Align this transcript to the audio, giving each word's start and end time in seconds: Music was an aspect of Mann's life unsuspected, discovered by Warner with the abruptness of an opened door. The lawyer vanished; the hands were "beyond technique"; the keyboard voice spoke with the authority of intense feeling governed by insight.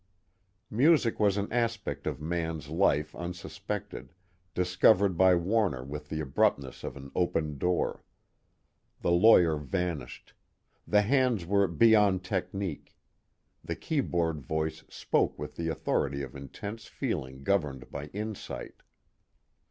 Music 0.71 1.19
was 1.19 1.37
an 1.37 1.47
aspect 1.53 2.07
of 2.07 2.19
Mann's 2.19 2.69
life 2.69 3.13
unsuspected, 3.15 4.15
discovered 4.55 5.15
by 5.15 5.35
Warner 5.35 5.83
with 5.83 6.09
the 6.09 6.19
abruptness 6.21 6.83
of 6.83 6.97
an 6.97 7.11
opened 7.13 7.59
door. 7.59 8.03
The 9.01 9.11
lawyer 9.11 9.57
vanished; 9.57 10.33
the 10.87 11.03
hands 11.03 11.45
were 11.45 11.67
"beyond 11.67 12.23
technique"; 12.23 12.95
the 13.63 13.75
keyboard 13.75 14.41
voice 14.41 14.83
spoke 14.89 15.37
with 15.37 15.55
the 15.55 15.67
authority 15.67 16.23
of 16.23 16.35
intense 16.35 16.87
feeling 16.87 17.43
governed 17.43 17.91
by 17.91 18.05
insight. 18.07 18.81